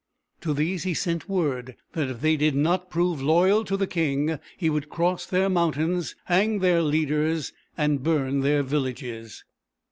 To 0.39 0.55
these 0.55 0.81
he 0.81 0.95
sent 0.95 1.29
word 1.29 1.75
that 1.93 2.09
if 2.09 2.21
they 2.21 2.35
did 2.35 2.55
not 2.55 2.89
prove 2.89 3.21
loyal 3.21 3.63
to 3.65 3.77
the 3.77 3.85
king, 3.85 4.39
he 4.57 4.67
would 4.67 4.89
cross 4.89 5.27
their 5.27 5.47
mountains, 5.47 6.15
hang 6.25 6.57
their 6.57 6.81
leaders, 6.81 7.53
and 7.77 8.01
burn 8.01 8.39
their 8.39 8.63
villages. 8.63 9.43